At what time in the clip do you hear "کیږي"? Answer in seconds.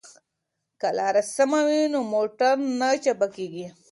3.35-3.65